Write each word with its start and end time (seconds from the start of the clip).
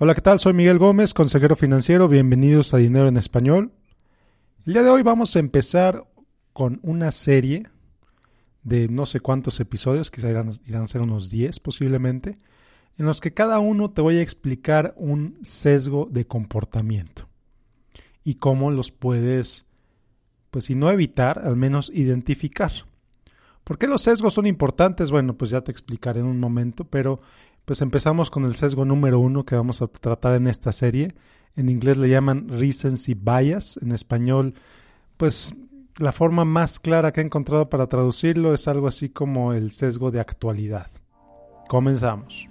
Hola, 0.00 0.14
¿qué 0.14 0.20
tal? 0.20 0.38
Soy 0.38 0.52
Miguel 0.52 0.78
Gómez, 0.78 1.12
consejero 1.12 1.56
financiero. 1.56 2.06
Bienvenidos 2.06 2.72
a 2.72 2.76
Dinero 2.76 3.08
en 3.08 3.16
Español. 3.16 3.72
El 4.64 4.74
día 4.74 4.84
de 4.84 4.90
hoy 4.90 5.02
vamos 5.02 5.34
a 5.34 5.40
empezar 5.40 6.06
con 6.52 6.78
una 6.84 7.10
serie 7.10 7.64
de 8.62 8.86
no 8.86 9.06
sé 9.06 9.18
cuántos 9.18 9.58
episodios, 9.58 10.12
quizá 10.12 10.30
irán, 10.30 10.52
irán, 10.66 10.84
a 10.84 10.86
ser 10.86 11.00
unos 11.00 11.30
10 11.30 11.58
posiblemente, 11.58 12.38
en 12.96 13.06
los 13.06 13.20
que 13.20 13.34
cada 13.34 13.58
uno 13.58 13.90
te 13.90 14.00
voy 14.00 14.18
a 14.18 14.22
explicar 14.22 14.94
un 14.96 15.36
sesgo 15.42 16.06
de 16.08 16.28
comportamiento 16.28 17.28
y 18.22 18.34
cómo 18.34 18.70
los 18.70 18.92
puedes, 18.92 19.66
pues 20.52 20.66
si 20.66 20.76
no 20.76 20.92
evitar, 20.92 21.40
al 21.40 21.56
menos 21.56 21.90
identificar. 21.92 22.70
¿Por 23.64 23.78
qué 23.78 23.88
los 23.88 24.02
sesgos 24.02 24.34
son 24.34 24.46
importantes? 24.46 25.10
Bueno, 25.10 25.36
pues 25.36 25.50
ya 25.50 25.62
te 25.62 25.72
explicaré 25.72 26.20
en 26.20 26.26
un 26.26 26.38
momento, 26.38 26.84
pero 26.84 27.18
pues 27.68 27.82
empezamos 27.82 28.30
con 28.30 28.46
el 28.46 28.54
sesgo 28.54 28.86
número 28.86 29.20
uno 29.20 29.44
que 29.44 29.54
vamos 29.54 29.82
a 29.82 29.88
tratar 29.88 30.36
en 30.36 30.46
esta 30.46 30.72
serie. 30.72 31.14
En 31.54 31.68
inglés 31.68 31.98
le 31.98 32.08
llaman 32.08 32.48
recency 32.48 33.12
bias. 33.12 33.78
En 33.82 33.92
español, 33.92 34.54
pues 35.18 35.54
la 35.98 36.12
forma 36.12 36.46
más 36.46 36.78
clara 36.78 37.12
que 37.12 37.20
he 37.20 37.24
encontrado 37.24 37.68
para 37.68 37.86
traducirlo 37.86 38.54
es 38.54 38.68
algo 38.68 38.88
así 38.88 39.10
como 39.10 39.52
el 39.52 39.70
sesgo 39.72 40.10
de 40.10 40.18
actualidad. 40.18 40.90
Comenzamos. 41.68 42.48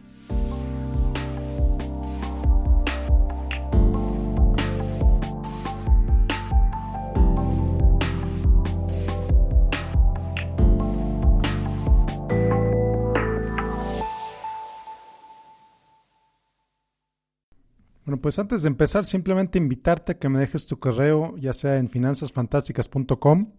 Bueno, 18.07 18.21
pues 18.21 18.39
antes 18.39 18.61
de 18.61 18.69
empezar, 18.69 19.05
simplemente 19.05 19.57
invitarte 19.57 20.13
a 20.13 20.17
que 20.17 20.29
me 20.29 20.39
dejes 20.39 20.65
tu 20.65 20.79
correo, 20.79 21.35
ya 21.35 21.51
sea 21.51 21.75
en 21.75 21.89
finanzasfantásticas.com 21.89 23.51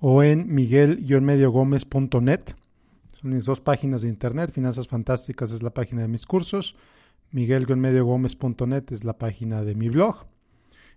o 0.00 0.22
en 0.22 0.54
miguel-mediogomez.net. 0.54 2.40
Son 3.12 3.34
mis 3.34 3.44
dos 3.44 3.60
páginas 3.60 4.00
de 4.00 4.08
internet. 4.08 4.52
Finanzas 4.52 4.88
Fantásticas 4.88 5.52
es 5.52 5.62
la 5.62 5.68
página 5.74 6.00
de 6.00 6.08
mis 6.08 6.24
cursos. 6.24 6.76
miguel-mediogomez.net 7.32 8.84
es 8.90 9.04
la 9.04 9.18
página 9.18 9.62
de 9.62 9.74
mi 9.74 9.90
blog. 9.90 10.24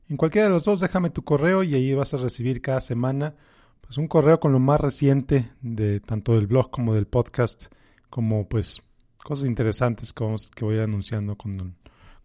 En 0.07 0.15
cualquiera 0.15 0.47
de 0.47 0.53
los 0.53 0.63
dos, 0.63 0.79
déjame 0.79 1.09
tu 1.09 1.25
correo 1.25 1.63
y 1.63 1.75
ahí 1.75 1.93
vas 1.93 2.13
a 2.13 2.17
recibir 2.17 2.61
cada 2.61 2.79
semana 2.79 3.35
pues 3.81 3.97
un 3.97 4.07
correo 4.07 4.39
con 4.39 4.53
lo 4.53 4.59
más 4.59 4.79
reciente 4.79 5.51
de 5.61 5.99
tanto 5.99 6.35
del 6.35 6.47
blog 6.47 6.71
como 6.71 6.93
del 6.93 7.07
podcast, 7.07 7.65
como 8.09 8.47
pues 8.47 8.81
cosas 9.25 9.45
interesantes 9.45 10.13
que, 10.13 10.63
voy 10.63 10.79
anunciando 10.79 11.35
con 11.35 11.75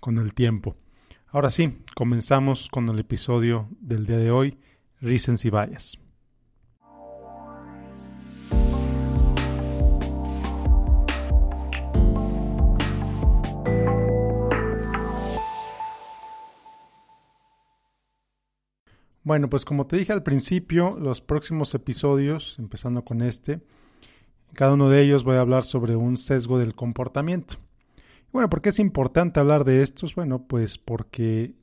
con 0.02 0.18
el 0.18 0.34
tiempo. 0.34 0.74
Ahora 1.28 1.48
sí, 1.48 1.78
comenzamos 1.94 2.68
con 2.68 2.88
el 2.88 2.98
episodio 2.98 3.68
del 3.80 4.04
día 4.04 4.16
de 4.16 4.32
hoy, 4.32 4.58
Reasons 5.00 5.44
y 5.44 5.50
Bias. 5.50 5.96
Bueno, 19.22 19.48
pues 19.48 19.64
como 19.64 19.86
te 19.86 19.96
dije 19.96 20.12
al 20.12 20.24
principio, 20.24 20.98
los 20.98 21.20
próximos 21.20 21.72
episodios, 21.76 22.58
empezando 22.58 23.04
con 23.04 23.22
este, 23.22 23.52
en 23.52 24.54
cada 24.54 24.74
uno 24.74 24.88
de 24.88 25.00
ellos 25.00 25.22
voy 25.22 25.36
a 25.36 25.42
hablar 25.42 25.62
sobre 25.62 25.94
un 25.94 26.16
sesgo 26.16 26.58
del 26.58 26.74
comportamiento. 26.74 27.54
Bueno, 28.32 28.48
¿por 28.48 28.62
qué 28.62 28.70
es 28.70 28.78
importante 28.78 29.40
hablar 29.40 29.64
de 29.64 29.82
estos? 29.82 30.14
Bueno, 30.14 30.46
pues 30.46 30.78
porque 30.78 31.54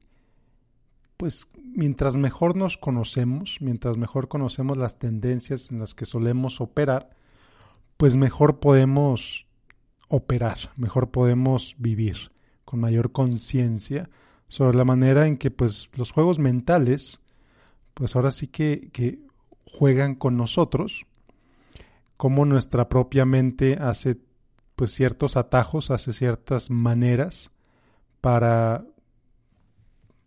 pues 1.17 1.47
mientras 1.75 2.15
mejor 2.15 2.55
nos 2.55 2.77
conocemos, 2.77 3.57
mientras 3.59 3.97
mejor 3.97 4.27
conocemos 4.27 4.77
las 4.77 4.99
tendencias 4.99 5.71
en 5.71 5.79
las 5.79 5.93
que 5.93 6.05
solemos 6.05 6.61
operar, 6.61 7.09
pues 7.97 8.15
mejor 8.15 8.59
podemos 8.59 9.47
operar, 10.07 10.57
mejor 10.77 11.09
podemos 11.11 11.75
vivir 11.79 12.31
con 12.63 12.79
mayor 12.79 13.11
conciencia 13.11 14.09
sobre 14.47 14.77
la 14.77 14.85
manera 14.85 15.27
en 15.27 15.37
que 15.37 15.51
pues 15.51 15.89
los 15.95 16.11
juegos 16.11 16.39
mentales 16.39 17.19
pues 17.95 18.15
ahora 18.15 18.31
sí 18.31 18.47
que, 18.47 18.89
que 18.93 19.19
juegan 19.65 20.15
con 20.15 20.37
nosotros, 20.37 21.05
como 22.15 22.45
nuestra 22.45 22.87
propia 22.87 23.25
mente 23.25 23.73
hace 23.73 24.19
pues 24.79 24.93
ciertos 24.93 25.35
atajos, 25.35 25.91
hace 25.91 26.13
ciertas 26.13 26.69
maneras 26.69 27.51
para, 28.21 28.85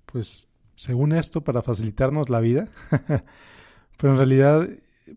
pues 0.04 0.46
según 0.74 1.14
esto, 1.14 1.40
para 1.40 1.62
facilitarnos 1.62 2.28
la 2.28 2.40
vida, 2.40 2.68
pero 3.96 4.12
en 4.12 4.18
realidad 4.18 4.68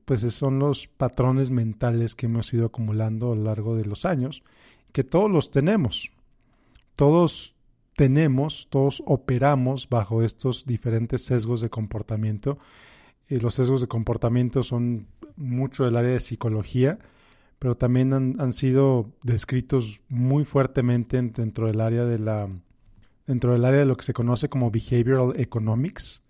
pues 0.05 0.21
son 0.21 0.59
los 0.59 0.87
patrones 0.87 1.51
mentales 1.51 2.15
que 2.15 2.27
hemos 2.27 2.53
ido 2.53 2.67
acumulando 2.67 3.33
a 3.33 3.35
lo 3.35 3.43
largo 3.43 3.75
de 3.75 3.83
los 3.83 4.05
años, 4.05 4.41
que 4.93 5.03
todos 5.03 5.29
los 5.29 5.51
tenemos, 5.51 6.11
todos 6.95 7.55
tenemos, 7.97 8.67
todos 8.69 9.03
operamos 9.05 9.89
bajo 9.89 10.23
estos 10.23 10.65
diferentes 10.65 11.25
sesgos 11.25 11.59
de 11.59 11.69
comportamiento. 11.69 12.57
y 13.29 13.41
los 13.41 13.55
sesgos 13.55 13.81
de 13.81 13.87
comportamiento 13.87 14.63
son 14.63 15.07
mucho 15.35 15.83
del 15.83 15.97
área 15.97 16.11
de 16.11 16.21
psicología, 16.21 16.99
pero 17.59 17.75
también 17.75 18.13
han, 18.13 18.53
sido 18.53 19.11
descritos 19.23 20.01
muy 20.09 20.43
fuertemente 20.43 21.21
dentro 21.21 21.67
del 21.67 21.81
área 21.81 22.05
de 22.05 22.19
la 22.19 22.49
dentro 23.25 23.53
del 23.53 23.65
área 23.65 23.79
de 23.79 23.85
lo 23.85 23.95
que 23.95 24.03
se 24.03 24.13
conoce 24.13 24.49
como 24.49 24.69
behavioral 24.69 25.33
economics 25.37 26.21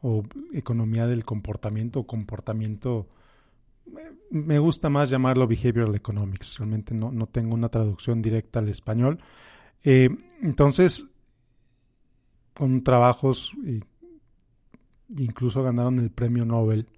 o 0.00 0.22
economía 0.52 1.06
del 1.06 1.24
comportamiento 1.24 2.00
o 2.00 2.06
comportamiento 2.06 3.08
me 4.30 4.58
gusta 4.58 4.88
más 4.88 5.10
llamarlo 5.10 5.46
behavioral 5.46 5.94
economics 5.94 6.58
realmente 6.58 6.94
no, 6.94 7.12
no 7.12 7.26
tengo 7.26 7.54
una 7.54 7.68
traducción 7.68 8.22
directa 8.22 8.60
al 8.60 8.68
español. 8.68 9.18
Eh, 9.84 10.08
entonces 10.40 11.06
con 12.54 12.82
trabajos 12.84 13.52
incluso 15.08 15.62
ganaron 15.62 15.98
el 15.98 16.10
premio 16.10 16.44
Nobel 16.44 16.88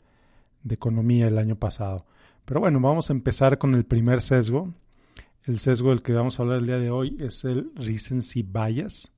de 0.63 0.75
economía 0.75 1.27
el 1.27 1.39
año 1.39 1.57
pasado 1.57 2.07
pero 2.45 2.61
bueno, 2.61 2.81
vamos 2.81 3.11
a 3.11 3.13
empezar 3.13 3.59
con 3.59 3.75
el 3.75 3.85
primer 3.85 4.21
sesgo. 4.21 4.73
El 5.45 5.59
sesgo 5.59 5.91
del 5.91 6.03
que 6.03 6.13
vamos 6.13 6.39
a 6.39 6.43
hablar 6.43 6.59
el 6.59 6.67
día 6.67 6.79
de 6.79 6.91
hoy 6.91 7.17
es 7.19 7.45
el 7.45 7.71
recency 7.75 8.43
bias. 8.43 9.13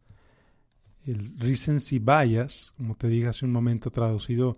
El 1.04 1.38
recency 1.38 1.98
bias, 1.98 2.72
como 2.76 2.97
te 2.97 3.09
dije 3.09 3.28
hace 3.28 3.44
un 3.44 3.53
momento, 3.53 3.91
traducido 3.91 4.56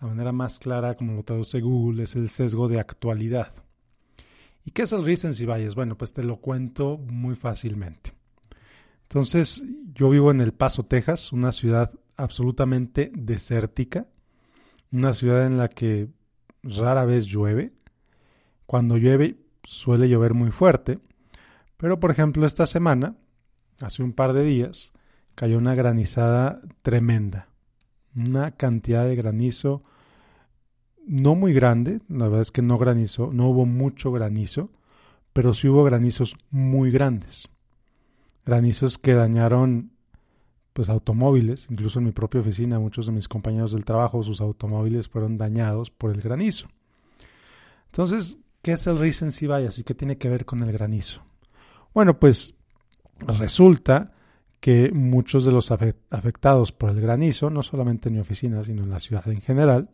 la 0.00 0.08
manera 0.08 0.32
más 0.32 0.58
clara, 0.58 0.96
como 0.96 1.12
lo 1.12 1.22
traduce 1.22 1.60
Google, 1.60 2.02
es 2.02 2.16
el 2.16 2.28
sesgo 2.28 2.68
de 2.68 2.80
actualidad. 2.80 3.52
¿Y 4.64 4.70
qué 4.70 4.82
es 4.82 4.92
el 4.92 5.04
recency 5.04 5.46
bias? 5.46 5.74
Bueno, 5.74 5.96
pues 5.96 6.12
te 6.12 6.22
lo 6.22 6.38
cuento 6.38 6.98
muy 6.98 7.34
fácilmente. 7.34 8.12
Entonces, 9.02 9.64
yo 9.94 10.08
vivo 10.10 10.30
en 10.30 10.40
El 10.40 10.52
Paso, 10.52 10.84
Texas, 10.84 11.32
una 11.32 11.52
ciudad 11.52 11.90
absolutamente 12.16 13.10
desértica, 13.14 14.06
una 14.92 15.14
ciudad 15.14 15.46
en 15.46 15.58
la 15.58 15.68
que 15.68 16.08
rara 16.62 17.04
vez 17.04 17.26
llueve, 17.26 17.72
cuando 18.70 18.96
llueve 18.98 19.36
suele 19.64 20.08
llover 20.08 20.32
muy 20.32 20.52
fuerte, 20.52 21.00
pero 21.76 21.98
por 21.98 22.12
ejemplo 22.12 22.46
esta 22.46 22.68
semana, 22.68 23.16
hace 23.80 24.04
un 24.04 24.12
par 24.12 24.32
de 24.32 24.44
días, 24.44 24.92
cayó 25.34 25.58
una 25.58 25.74
granizada 25.74 26.60
tremenda, 26.82 27.48
una 28.14 28.52
cantidad 28.52 29.04
de 29.06 29.16
granizo 29.16 29.82
no 31.04 31.34
muy 31.34 31.52
grande, 31.52 32.00
la 32.08 32.26
verdad 32.26 32.42
es 32.42 32.52
que 32.52 32.62
no 32.62 32.78
granizó, 32.78 33.32
no 33.32 33.48
hubo 33.48 33.66
mucho 33.66 34.12
granizo, 34.12 34.70
pero 35.32 35.52
sí 35.52 35.66
hubo 35.66 35.82
granizos 35.82 36.36
muy 36.52 36.92
grandes. 36.92 37.48
Granizos 38.46 38.98
que 38.98 39.14
dañaron 39.14 39.90
pues 40.74 40.88
automóviles, 40.90 41.66
incluso 41.72 41.98
en 41.98 42.04
mi 42.04 42.12
propia 42.12 42.40
oficina 42.40 42.78
muchos 42.78 43.06
de 43.06 43.10
mis 43.10 43.26
compañeros 43.26 43.72
del 43.72 43.84
trabajo 43.84 44.22
sus 44.22 44.40
automóviles 44.40 45.08
fueron 45.08 45.38
dañados 45.38 45.90
por 45.90 46.12
el 46.12 46.20
granizo. 46.20 46.68
Entonces, 47.86 48.38
¿Qué 48.62 48.72
es 48.72 48.86
el 48.86 48.98
recency 48.98 49.46
bias 49.46 49.78
y 49.78 49.84
qué 49.84 49.94
tiene 49.94 50.18
que 50.18 50.28
ver 50.28 50.44
con 50.44 50.60
el 50.62 50.70
granizo? 50.72 51.22
Bueno, 51.94 52.18
pues 52.18 52.54
resulta 53.18 54.12
que 54.60 54.90
muchos 54.92 55.46
de 55.46 55.52
los 55.52 55.70
afectados 55.70 56.70
por 56.70 56.90
el 56.90 57.00
granizo, 57.00 57.48
no 57.48 57.62
solamente 57.62 58.08
en 58.08 58.16
mi 58.16 58.20
oficina, 58.20 58.62
sino 58.62 58.82
en 58.82 58.90
la 58.90 59.00
ciudad 59.00 59.26
en 59.28 59.40
general, 59.40 59.88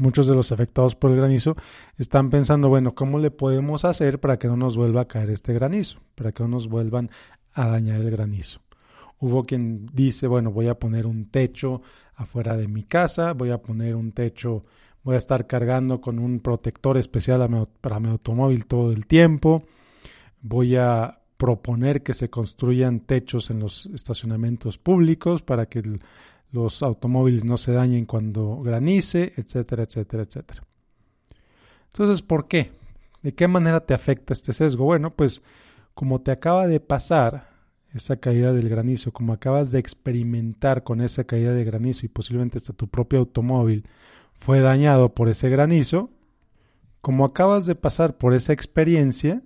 muchos 0.00 0.26
de 0.26 0.34
los 0.34 0.50
afectados 0.50 0.96
por 0.96 1.12
el 1.12 1.18
granizo 1.18 1.56
están 1.96 2.30
pensando, 2.30 2.68
bueno, 2.68 2.96
¿cómo 2.96 3.20
le 3.20 3.30
podemos 3.30 3.84
hacer 3.84 4.18
para 4.18 4.38
que 4.40 4.48
no 4.48 4.56
nos 4.56 4.76
vuelva 4.76 5.02
a 5.02 5.08
caer 5.08 5.30
este 5.30 5.52
granizo? 5.52 6.00
Para 6.16 6.32
que 6.32 6.42
no 6.42 6.48
nos 6.48 6.68
vuelvan 6.68 7.10
a 7.52 7.68
dañar 7.68 8.00
el 8.00 8.10
granizo. 8.10 8.60
Hubo 9.20 9.44
quien 9.44 9.86
dice, 9.92 10.26
bueno, 10.26 10.50
voy 10.50 10.66
a 10.66 10.78
poner 10.78 11.06
un 11.06 11.30
techo 11.30 11.80
afuera 12.16 12.56
de 12.56 12.66
mi 12.66 12.82
casa, 12.82 13.32
voy 13.32 13.50
a 13.50 13.62
poner 13.62 13.94
un 13.94 14.10
techo 14.10 14.64
Voy 15.04 15.16
a 15.16 15.18
estar 15.18 15.46
cargando 15.46 16.00
con 16.00 16.18
un 16.18 16.40
protector 16.40 16.96
especial 16.96 17.68
para 17.80 18.00
mi 18.00 18.08
automóvil 18.08 18.66
todo 18.66 18.90
el 18.90 19.06
tiempo. 19.06 19.64
Voy 20.40 20.76
a 20.76 21.20
proponer 21.36 22.02
que 22.02 22.14
se 22.14 22.30
construyan 22.30 23.00
techos 23.00 23.50
en 23.50 23.60
los 23.60 23.86
estacionamientos 23.86 24.78
públicos 24.78 25.42
para 25.42 25.66
que 25.66 25.82
los 26.50 26.82
automóviles 26.82 27.44
no 27.44 27.58
se 27.58 27.72
dañen 27.72 28.06
cuando 28.06 28.62
granice, 28.62 29.34
etcétera, 29.36 29.82
etcétera, 29.82 30.22
etcétera. 30.22 30.62
Entonces, 31.86 32.22
¿por 32.22 32.48
qué? 32.48 32.72
¿De 33.22 33.34
qué 33.34 33.46
manera 33.46 33.80
te 33.80 33.92
afecta 33.92 34.32
este 34.32 34.54
sesgo? 34.54 34.86
Bueno, 34.86 35.14
pues 35.14 35.42
como 35.92 36.22
te 36.22 36.30
acaba 36.30 36.66
de 36.66 36.80
pasar 36.80 37.50
esa 37.92 38.16
caída 38.16 38.52
del 38.52 38.68
granizo, 38.68 39.12
como 39.12 39.32
acabas 39.32 39.70
de 39.70 39.78
experimentar 39.78 40.82
con 40.82 41.00
esa 41.00 41.24
caída 41.24 41.52
de 41.52 41.64
granizo 41.64 42.06
y 42.06 42.08
posiblemente 42.08 42.58
hasta 42.58 42.72
tu 42.72 42.88
propio 42.88 43.20
automóvil 43.20 43.84
fue 44.38 44.60
dañado 44.60 45.14
por 45.14 45.28
ese 45.28 45.48
granizo, 45.48 46.10
como 47.00 47.24
acabas 47.24 47.66
de 47.66 47.74
pasar 47.74 48.16
por 48.16 48.34
esa 48.34 48.52
experiencia, 48.52 49.42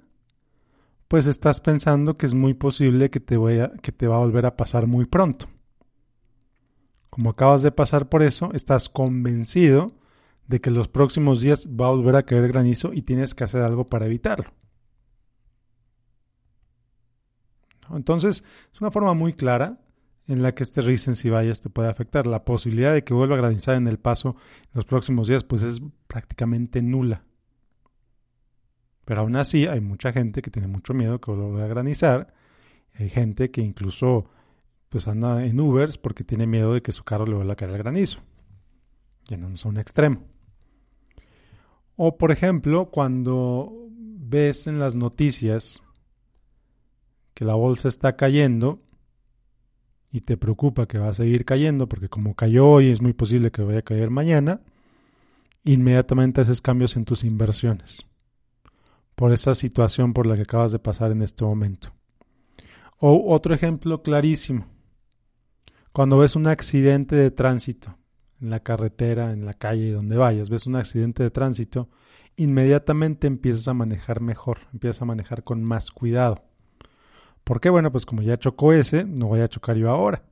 pues 1.08 1.26
estás 1.26 1.60
pensando 1.60 2.16
que 2.16 2.26
es 2.26 2.34
muy 2.34 2.54
posible 2.54 3.10
que 3.10 3.20
te, 3.20 3.36
vaya, 3.36 3.72
que 3.82 3.92
te 3.92 4.06
va 4.06 4.16
a 4.16 4.20
volver 4.20 4.46
a 4.46 4.56
pasar 4.56 4.86
muy 4.86 5.06
pronto. 5.06 5.46
Como 7.10 7.30
acabas 7.30 7.62
de 7.62 7.72
pasar 7.72 8.08
por 8.08 8.22
eso, 8.22 8.50
estás 8.52 8.88
convencido 8.88 9.92
de 10.46 10.60
que 10.60 10.70
los 10.70 10.88
próximos 10.88 11.40
días 11.40 11.68
va 11.68 11.86
a 11.86 11.90
volver 11.90 12.16
a 12.16 12.24
caer 12.24 12.48
granizo 12.48 12.92
y 12.92 13.02
tienes 13.02 13.34
que 13.34 13.44
hacer 13.44 13.62
algo 13.62 13.88
para 13.88 14.06
evitarlo. 14.06 14.52
Entonces, 17.90 18.44
es 18.72 18.80
una 18.80 18.90
forma 18.90 19.14
muy 19.14 19.32
clara 19.32 19.80
en 20.28 20.42
la 20.42 20.54
que 20.54 20.62
este 20.62 20.82
recency 20.82 21.30
bias 21.30 21.60
te 21.60 21.70
puede 21.70 21.88
afectar. 21.88 22.26
La 22.26 22.44
posibilidad 22.44 22.92
de 22.92 23.02
que 23.02 23.14
vuelva 23.14 23.34
a 23.34 23.38
granizar 23.38 23.76
en 23.76 23.88
el 23.88 23.98
paso 23.98 24.36
en 24.66 24.72
los 24.74 24.84
próximos 24.84 25.26
días, 25.26 25.42
pues 25.42 25.62
es 25.62 25.80
prácticamente 26.06 26.82
nula. 26.82 27.24
Pero 29.06 29.22
aún 29.22 29.36
así, 29.36 29.66
hay 29.66 29.80
mucha 29.80 30.12
gente 30.12 30.42
que 30.42 30.50
tiene 30.50 30.68
mucho 30.68 30.92
miedo 30.92 31.18
que 31.18 31.30
vuelva 31.30 31.64
a 31.64 31.68
granizar. 31.68 32.34
Hay 32.92 33.08
gente 33.08 33.50
que 33.50 33.62
incluso 33.62 34.30
pues 34.90 35.08
anda 35.08 35.44
en 35.44 35.58
Ubers 35.60 35.96
porque 35.98 36.24
tiene 36.24 36.46
miedo 36.46 36.74
de 36.74 36.82
que 36.82 36.92
su 36.92 37.04
carro 37.04 37.26
le 37.26 37.34
vuelva 37.34 37.54
a 37.54 37.56
caer 37.56 37.72
al 37.72 37.78
granizo. 37.78 38.20
Ya 39.28 39.38
no 39.38 39.48
es 39.48 39.64
un 39.64 39.78
extremo. 39.78 40.26
O 41.96 42.18
por 42.18 42.32
ejemplo, 42.32 42.90
cuando 42.90 43.88
ves 43.90 44.66
en 44.66 44.78
las 44.78 44.94
noticias 44.94 45.82
que 47.32 47.46
la 47.46 47.54
bolsa 47.54 47.88
está 47.88 48.16
cayendo 48.16 48.82
y 50.10 50.22
te 50.22 50.36
preocupa 50.36 50.86
que 50.86 50.98
va 50.98 51.08
a 51.08 51.14
seguir 51.14 51.44
cayendo, 51.44 51.88
porque 51.88 52.08
como 52.08 52.34
cayó 52.34 52.66
hoy 52.66 52.90
es 52.90 53.02
muy 53.02 53.12
posible 53.12 53.50
que 53.50 53.62
vaya 53.62 53.80
a 53.80 53.82
caer 53.82 54.10
mañana, 54.10 54.60
inmediatamente 55.64 56.40
haces 56.40 56.60
cambios 56.60 56.96
en 56.96 57.04
tus 57.04 57.24
inversiones 57.24 58.06
por 59.14 59.32
esa 59.32 59.56
situación 59.56 60.12
por 60.12 60.26
la 60.26 60.36
que 60.36 60.42
acabas 60.42 60.70
de 60.70 60.78
pasar 60.78 61.10
en 61.10 61.22
este 61.22 61.44
momento. 61.44 61.92
O 62.98 63.34
otro 63.34 63.52
ejemplo 63.52 64.00
clarísimo, 64.02 64.66
cuando 65.92 66.18
ves 66.18 66.36
un 66.36 66.46
accidente 66.46 67.16
de 67.16 67.32
tránsito 67.32 67.98
en 68.40 68.50
la 68.50 68.60
carretera, 68.60 69.32
en 69.32 69.44
la 69.44 69.54
calle, 69.54 69.90
donde 69.90 70.16
vayas, 70.16 70.48
ves 70.48 70.66
un 70.66 70.76
accidente 70.76 71.24
de 71.24 71.32
tránsito, 71.32 71.88
inmediatamente 72.36 73.26
empiezas 73.26 73.66
a 73.66 73.74
manejar 73.74 74.20
mejor, 74.20 74.60
empiezas 74.72 75.02
a 75.02 75.06
manejar 75.06 75.42
con 75.42 75.64
más 75.64 75.90
cuidado. 75.90 76.47
¿Por 77.48 77.62
qué? 77.62 77.70
Bueno, 77.70 77.90
pues 77.90 78.04
como 78.04 78.20
ya 78.20 78.36
chocó 78.36 78.74
ese, 78.74 79.04
no 79.04 79.28
voy 79.28 79.40
a 79.40 79.48
chocar 79.48 79.74
yo 79.74 79.88
ahora. 79.88 80.22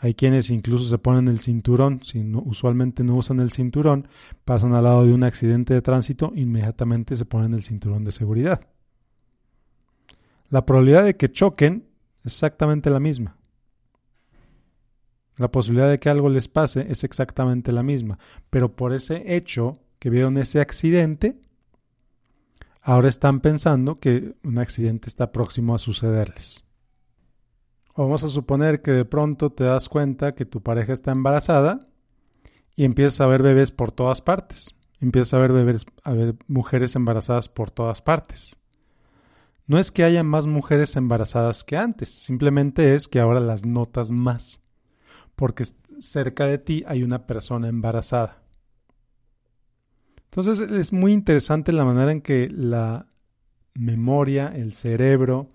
Hay 0.00 0.14
quienes 0.14 0.48
incluso 0.48 0.86
se 0.86 0.96
ponen 0.96 1.28
el 1.28 1.40
cinturón, 1.40 2.00
si 2.02 2.20
usualmente 2.20 3.04
no 3.04 3.16
usan 3.16 3.38
el 3.38 3.50
cinturón, 3.50 4.08
pasan 4.46 4.74
al 4.74 4.84
lado 4.84 5.04
de 5.04 5.12
un 5.12 5.24
accidente 5.24 5.74
de 5.74 5.82
tránsito, 5.82 6.32
inmediatamente 6.36 7.16
se 7.16 7.26
ponen 7.26 7.52
el 7.52 7.60
cinturón 7.60 8.02
de 8.02 8.12
seguridad. 8.12 8.66
La 10.48 10.64
probabilidad 10.64 11.04
de 11.04 11.16
que 11.18 11.30
choquen 11.30 11.86
es 12.20 12.32
exactamente 12.32 12.88
la 12.88 12.98
misma. 12.98 13.36
La 15.36 15.52
posibilidad 15.52 15.90
de 15.90 16.00
que 16.00 16.08
algo 16.08 16.30
les 16.30 16.48
pase 16.48 16.86
es 16.88 17.04
exactamente 17.04 17.72
la 17.72 17.82
misma, 17.82 18.18
pero 18.48 18.74
por 18.74 18.94
ese 18.94 19.36
hecho 19.36 19.80
que 19.98 20.08
vieron 20.08 20.38
ese 20.38 20.62
accidente, 20.62 21.42
ahora 22.84 23.08
están 23.08 23.40
pensando 23.40 23.98
que 23.98 24.34
un 24.44 24.58
accidente 24.58 25.08
está 25.08 25.32
próximo 25.32 25.74
a 25.74 25.78
sucederles. 25.78 26.64
vamos 27.96 28.22
a 28.22 28.28
suponer 28.28 28.82
que 28.82 28.90
de 28.90 29.04
pronto 29.06 29.50
te 29.50 29.64
das 29.64 29.88
cuenta 29.88 30.34
que 30.34 30.44
tu 30.44 30.62
pareja 30.62 30.92
está 30.92 31.10
embarazada 31.10 31.88
y 32.76 32.84
empiezas 32.84 33.22
a 33.22 33.26
ver 33.26 33.42
bebés 33.42 33.72
por 33.72 33.90
todas 33.90 34.20
partes. 34.20 34.74
Empiezas 35.00 35.34
a 35.34 35.38
ver 35.38 35.52
bebés, 35.52 35.86
a 36.02 36.12
ver 36.12 36.36
mujeres 36.46 36.94
embarazadas 36.94 37.48
por 37.48 37.70
todas 37.70 38.02
partes. 38.02 38.56
No 39.66 39.78
es 39.78 39.90
que 39.90 40.04
haya 40.04 40.22
más 40.22 40.46
mujeres 40.46 40.94
embarazadas 40.96 41.64
que 41.64 41.78
antes, 41.78 42.10
simplemente 42.10 42.94
es 42.94 43.08
que 43.08 43.18
ahora 43.18 43.40
las 43.40 43.64
notas 43.64 44.10
más, 44.10 44.60
porque 45.36 45.64
cerca 46.00 46.44
de 46.44 46.58
ti 46.58 46.84
hay 46.86 47.02
una 47.02 47.26
persona 47.26 47.68
embarazada. 47.68 48.43
Entonces 50.36 50.68
es 50.68 50.92
muy 50.92 51.12
interesante 51.12 51.70
la 51.70 51.84
manera 51.84 52.10
en 52.10 52.20
que 52.20 52.48
la 52.50 53.06
memoria, 53.72 54.48
el 54.48 54.72
cerebro, 54.72 55.52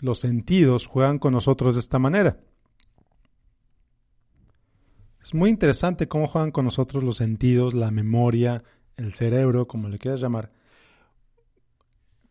los 0.00 0.18
sentidos 0.18 0.88
juegan 0.88 1.20
con 1.20 1.32
nosotros 1.32 1.76
de 1.76 1.80
esta 1.80 2.00
manera. 2.00 2.40
Es 5.22 5.32
muy 5.32 5.48
interesante 5.48 6.08
cómo 6.08 6.26
juegan 6.26 6.50
con 6.50 6.64
nosotros 6.64 7.04
los 7.04 7.18
sentidos, 7.18 7.72
la 7.72 7.92
memoria, 7.92 8.64
el 8.96 9.12
cerebro, 9.12 9.68
como 9.68 9.88
le 9.88 9.98
quieras 9.98 10.20
llamar. 10.20 10.50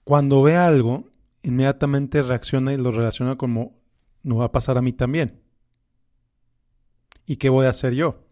Cuando 0.04 0.42
ve 0.42 0.58
algo, 0.58 1.06
inmediatamente 1.44 2.24
reacciona 2.24 2.74
y 2.74 2.78
lo 2.78 2.92
relaciona 2.92 3.38
como 3.38 3.80
no 4.22 4.36
va 4.36 4.48
a 4.48 4.52
pasar 4.52 4.78
a 4.78 4.82
mí 4.82 4.92
también. 4.92 5.40
¿Y 7.26 7.38
qué 7.38 7.48
voy 7.48 7.68
a 7.68 7.70
hacer 7.70 7.94
yo? 7.94 8.26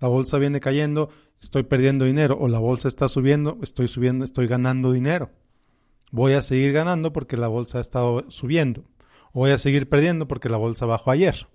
La 0.00 0.08
bolsa 0.08 0.38
viene 0.38 0.58
cayendo, 0.58 1.10
estoy 1.40 1.64
perdiendo 1.64 2.04
dinero 2.04 2.36
o 2.38 2.48
la 2.48 2.58
bolsa 2.58 2.88
está 2.88 3.08
subiendo, 3.08 3.58
estoy 3.62 3.88
subiendo, 3.88 4.24
estoy 4.24 4.46
ganando 4.46 4.92
dinero. 4.92 5.30
Voy 6.12 6.32
a 6.32 6.42
seguir 6.42 6.72
ganando 6.72 7.12
porque 7.12 7.36
la 7.36 7.48
bolsa 7.48 7.78
ha 7.78 7.80
estado 7.80 8.30
subiendo. 8.30 8.84
O 9.32 9.40
voy 9.40 9.52
a 9.52 9.58
seguir 9.58 9.88
perdiendo 9.88 10.26
porque 10.26 10.48
la 10.48 10.56
bolsa 10.56 10.86
bajó 10.86 11.10
ayer. 11.12 11.46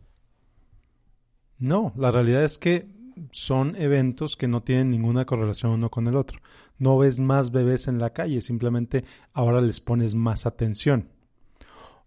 No, 1.57 1.93
la 1.97 2.11
realidad 2.11 2.43
es 2.43 2.57
que 2.57 2.87
son 3.31 3.75
eventos 3.77 4.35
que 4.35 4.47
no 4.47 4.63
tienen 4.63 4.91
ninguna 4.91 5.25
correlación 5.25 5.71
uno 5.71 5.89
con 5.89 6.07
el 6.07 6.15
otro. 6.15 6.39
No 6.77 6.97
ves 6.97 7.19
más 7.19 7.51
bebés 7.51 7.87
en 7.87 7.99
la 7.99 8.11
calle, 8.11 8.41
simplemente 8.41 9.05
ahora 9.33 9.61
les 9.61 9.79
pones 9.79 10.15
más 10.15 10.45
atención. 10.45 11.09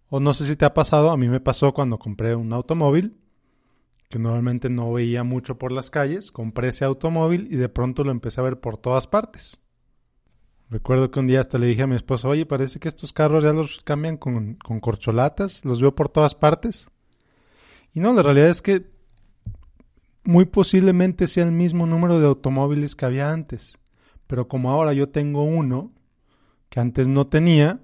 O 0.09 0.19
no 0.19 0.33
sé 0.33 0.45
si 0.45 0.55
te 0.55 0.65
ha 0.65 0.73
pasado, 0.73 1.11
a 1.11 1.17
mí 1.17 1.27
me 1.27 1.39
pasó 1.39 1.73
cuando 1.73 1.99
compré 1.99 2.35
un 2.35 2.51
automóvil 2.53 3.15
que 4.09 4.17
normalmente 4.17 4.69
no 4.69 4.91
veía 4.91 5.23
mucho 5.23 5.59
por 5.59 5.71
las 5.71 5.91
calles, 5.91 6.31
compré 6.31 6.69
ese 6.69 6.83
automóvil 6.83 7.47
y 7.51 7.57
de 7.57 7.69
pronto 7.69 8.03
lo 8.03 8.11
empecé 8.11 8.41
a 8.41 8.43
ver 8.43 8.59
por 8.59 8.77
todas 8.77 9.05
partes. 9.05 9.59
Recuerdo 10.71 11.11
que 11.11 11.19
un 11.19 11.27
día 11.27 11.39
hasta 11.39 11.59
le 11.59 11.67
dije 11.67 11.83
a 11.83 11.87
mi 11.87 11.95
esposa, 11.95 12.27
oye, 12.27 12.45
parece 12.47 12.79
que 12.79 12.87
estos 12.87 13.13
carros 13.13 13.43
ya 13.43 13.53
los 13.53 13.81
cambian 13.83 14.17
con, 14.17 14.55
con 14.55 14.79
corcholatas, 14.79 15.63
los 15.63 15.79
veo 15.79 15.93
por 15.95 16.09
todas 16.09 16.33
partes. 16.33 16.87
Y 17.93 17.99
no, 17.99 18.13
la 18.13 18.23
realidad 18.23 18.49
es 18.49 18.63
que 18.63 18.89
muy 20.23 20.45
posiblemente 20.45 21.27
sea 21.27 21.43
el 21.43 21.51
mismo 21.51 21.85
número 21.85 22.19
de 22.19 22.27
automóviles 22.27 22.95
que 22.95 23.05
había 23.05 23.31
antes. 23.31 23.77
Pero 24.25 24.47
como 24.47 24.71
ahora 24.71 24.93
yo 24.93 25.09
tengo 25.09 25.43
uno 25.43 25.91
que 26.69 26.79
antes 26.79 27.07
no 27.07 27.27
tenía, 27.27 27.81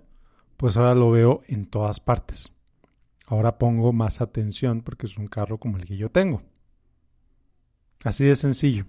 pues 0.57 0.75
ahora 0.75 0.95
lo 0.95 1.11
veo 1.11 1.41
en 1.47 1.65
todas 1.65 1.99
partes. 1.99 2.51
Ahora 3.27 3.57
pongo 3.57 3.91
más 3.91 4.21
atención 4.21 4.81
porque 4.81 5.07
es 5.07 5.17
un 5.17 5.27
carro 5.27 5.59
como 5.59 5.77
el 5.77 5.85
que 5.85 5.97
yo 5.97 6.09
tengo. 6.09 6.43
Así 8.03 8.23
de 8.23 8.35
sencillo. 8.35 8.85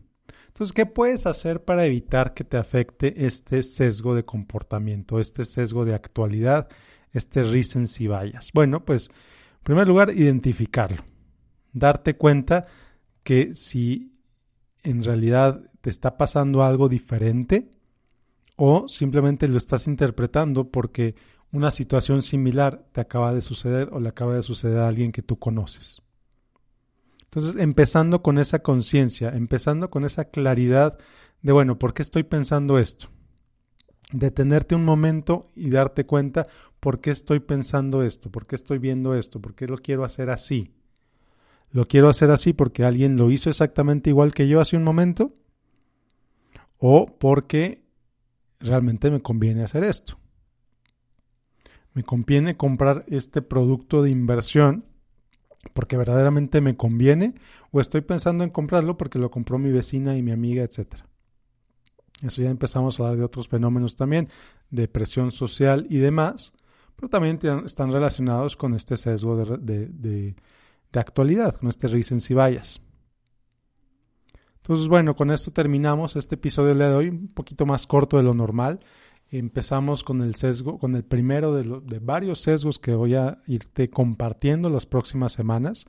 Entonces, 0.49 0.73
¿qué 0.73 0.87
puedes 0.87 1.26
hacer 1.26 1.64
para 1.64 1.85
evitar 1.85 2.35
que 2.35 2.45
te 2.45 2.57
afecte 2.57 3.26
este 3.26 3.62
sesgo 3.62 4.14
de 4.14 4.25
comportamiento, 4.25 5.21
este 5.21 5.45
sesgo 5.45 5.85
de 5.85 5.95
actualidad, 5.95 6.69
este 7.12 7.43
recency 7.43 8.09
bias? 8.09 8.50
Bueno, 8.55 8.85
pues, 8.85 9.09
en 9.09 9.62
primer 9.62 9.87
lugar, 9.87 10.11
identificarlo. 10.11 11.05
Darte 11.73 12.16
cuenta 12.16 12.66
que 13.23 13.55
si 13.55 14.19
en 14.83 15.02
realidad 15.02 15.61
te 15.81 15.90
está 15.90 16.16
pasando 16.16 16.62
algo 16.62 16.88
diferente 16.88 17.71
o 18.57 18.88
simplemente 18.88 19.49
lo 19.49 19.59
estás 19.59 19.87
interpretando 19.87 20.71
porque 20.71 21.14
una 21.53 21.71
situación 21.71 22.23
similar 22.23 22.87
te 22.93 23.00
acaba 23.00 23.33
de 23.33 23.43
suceder 23.43 23.88
o 23.93 24.00
le 24.00 24.09
acaba 24.09 24.35
de 24.35 24.43
suceder 24.43 24.79
a 24.79 24.88
alguien 24.88 25.12
que 25.12 25.23
tú 25.23 25.38
conoces. 25.38 26.03
Entonces, 27.25 27.61
empezando 27.61 28.23
con 28.23 28.38
esa 28.38 28.61
conciencia, 28.61 29.31
empezando 29.31 29.91
con 29.91 30.05
esa 30.05 30.26
claridad 30.26 30.99
de, 31.43 31.53
bueno, 31.53 31.79
¿por 31.79 31.93
qué 31.93 32.03
estoy 32.03 32.23
pensando 32.23 32.79
esto? 32.79 33.09
Detenerte 34.12 34.75
un 34.75 34.85
momento 34.85 35.47
y 35.55 35.71
darte 35.71 36.07
cuenta 36.07 36.47
por 36.81 37.00
qué 37.00 37.11
estoy 37.11 37.41
pensando 37.41 38.03
esto, 38.03 38.31
por 38.31 38.47
qué 38.47 38.55
estoy 38.55 38.79
viendo 38.79 39.15
esto, 39.15 39.41
por 39.41 39.55
qué 39.55 39.67
lo 39.67 39.79
quiero 39.79 40.05
hacer 40.05 40.31
así. 40.31 40.73
¿Lo 41.71 41.87
quiero 41.87 42.09
hacer 42.09 42.31
así 42.31 42.53
porque 42.53 42.85
alguien 42.85 43.17
lo 43.17 43.31
hizo 43.31 43.50
exactamente 43.50 44.11
igual 44.11 44.33
que 44.33 44.49
yo 44.49 44.61
hace 44.61 44.76
un 44.76 44.85
momento? 44.85 45.35
¿O 46.79 47.07
porque 47.19 47.85
realmente 48.61 49.11
me 49.11 49.21
conviene 49.21 49.65
hacer 49.65 49.85
esto? 49.85 50.19
Me 51.97 52.05
conviene 52.05 52.59
comprar 52.59 53.07
este 53.09 53.41
producto 53.41 54.03
de 54.03 54.11
inversión 54.11 54.85
porque 55.73 55.97
verdaderamente 55.97 56.61
me 56.61 56.76
conviene 56.76 57.35
o 57.71 57.81
estoy 57.81 58.03
pensando 58.03 58.45
en 58.45 58.50
comprarlo 58.50 58.99
porque 58.99 59.19
lo 59.19 59.31
compró 59.31 59.59
mi 59.59 59.73
vecina 59.73 60.15
y 60.15 60.23
mi 60.23 60.31
amiga, 60.31 60.62
etc. 60.62 60.97
Eso 62.21 62.43
ya 62.43 62.50
empezamos 62.50 63.00
a 63.00 63.03
hablar 63.03 63.19
de 63.19 63.25
otros 63.25 63.49
fenómenos 63.49 63.97
también, 63.97 64.29
de 64.69 64.88
presión 64.88 65.31
social 65.31 65.87
y 65.88 65.97
demás, 65.97 66.53
pero 66.97 67.09
también 67.09 67.41
están 67.65 67.91
relacionados 67.91 68.59
con 68.59 68.75
este 68.75 68.99
sesgo 68.99 69.35
de, 69.57 69.87
de, 69.88 70.37
actualidad, 70.93 71.57
con 71.57 71.71
este 71.71 71.88
recency 71.88 72.35
bias. 72.35 72.83
Entonces, 74.57 74.87
bueno, 74.88 75.17
con 75.17 75.31
esto 75.31 75.50
terminamos 75.50 76.15
este 76.15 76.35
episodio 76.35 76.75
de 76.75 76.95
hoy, 76.95 77.09
un 77.09 77.29
poquito 77.29 77.65
más 77.65 77.87
corto 77.87 78.19
de 78.19 78.23
lo 78.23 78.35
normal. 78.35 78.81
Empezamos 79.30 80.04
con 80.04 80.23
el 80.23 80.35
sesgo, 80.35 80.78
con 80.78 80.95
el 80.95 81.04
primero 81.04 81.54
de, 81.54 81.80
de 81.85 81.99
varios 81.99 82.40
sesgos 82.40 82.78
que 82.78 82.95
voy 82.95 83.14
a 83.14 83.42
irte 83.47 83.90
compartiendo 83.90 84.71
las 84.71 84.87
próximas 84.87 85.33
semanas. 85.33 85.87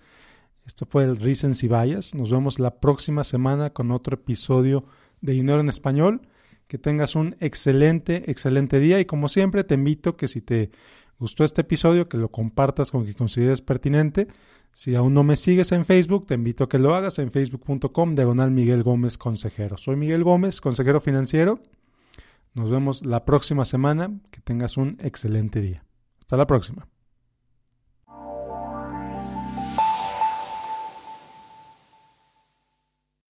Esto 0.66 0.86
fue 0.86 1.04
el 1.06 1.18
Recency 1.18 1.68
Bias. 1.68 2.14
Nos 2.16 2.30
vemos 2.30 2.60
la 2.60 2.80
próxima 2.80 3.24
semana 3.24 3.70
con 3.70 3.92
otro 3.92 4.16
episodio 4.16 4.84
de 5.22 5.34
Dinero 5.34 5.62
en 5.62 5.70
Español. 5.70 6.22
Que 6.68 6.78
tengas 6.78 7.16
un 7.16 7.38
excelente, 7.40 8.30
excelente 8.30 8.80
día 8.80 9.00
y 9.00 9.06
como 9.06 9.30
siempre 9.30 9.64
te 9.64 9.76
invito 9.76 10.18
que 10.18 10.28
si 10.28 10.42
te 10.42 10.72
gustó 11.20 11.46
este 11.46 11.62
episodio, 11.62 12.10
que 12.10 12.18
lo 12.18 12.30
compartas 12.30 12.92
con 12.92 13.04
quien 13.04 13.16
consideres 13.16 13.62
pertinente. 13.62 14.28
Si 14.74 14.94
aún 14.96 15.14
no 15.14 15.24
me 15.24 15.38
sigues 15.38 15.72
en 15.72 15.86
Facebook, 15.86 16.28
te 16.28 16.34
invito 16.34 16.66
a 16.66 16.70
que 16.70 16.78
lo 16.78 16.94
hagas 16.94 17.18
en 17.20 17.32
facebook.com 17.32 18.16
diagonal 18.16 18.52
Miguel 18.52 18.84
Gómez 18.84 19.18
Consejero. 19.18 19.78
Soy 19.78 19.96
Miguel 19.96 20.24
Gómez, 20.24 20.60
consejero 20.60 21.00
financiero. 21.00 21.62
Nos 22.54 22.72
vemos 22.72 23.06
la 23.06 23.26
próxima 23.26 23.66
semana. 23.66 24.12
Que 24.32 24.42
tengas 24.42 24.78
un 24.78 24.98
excelente 25.00 25.62
día. 25.62 25.86
Hasta 26.20 26.38
la 26.38 26.48
próxima. 26.48 26.88